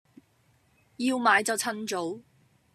[0.97, 2.23] 要買就襯早